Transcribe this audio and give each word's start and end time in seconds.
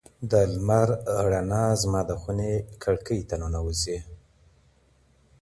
د 0.31 0.33
لمر 0.53 0.89
رڼا 1.31 1.65
زما 1.81 2.01
د 2.09 2.11
خونې 2.21 2.53
کړکۍ 2.83 3.19
ته 3.29 3.35
ننوځي. 3.41 3.99